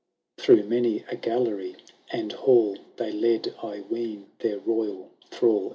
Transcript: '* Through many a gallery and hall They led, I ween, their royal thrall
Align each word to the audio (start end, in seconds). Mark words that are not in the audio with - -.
'* 0.21 0.37
Through 0.39 0.63
many 0.63 1.03
a 1.11 1.15
gallery 1.15 1.75
and 2.11 2.31
hall 2.31 2.75
They 2.97 3.11
led, 3.11 3.53
I 3.61 3.81
ween, 3.81 4.31
their 4.39 4.57
royal 4.57 5.11
thrall 5.29 5.69